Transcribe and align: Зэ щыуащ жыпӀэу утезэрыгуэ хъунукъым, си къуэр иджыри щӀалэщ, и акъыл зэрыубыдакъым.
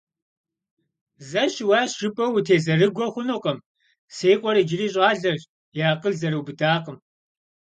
Зэ 1.29 1.43
щыуащ 1.53 1.89
жыпӀэу 1.99 2.35
утезэрыгуэ 2.37 3.07
хъунукъым, 3.13 3.57
си 4.15 4.29
къуэр 4.39 4.57
иджыри 4.61 4.87
щӀалэщ, 4.93 5.41
и 5.77 5.79
акъыл 5.91 6.13
зэрыубыдакъым. 6.19 6.97